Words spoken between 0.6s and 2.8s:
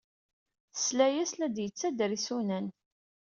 Tesla-as la d-yettader isunan.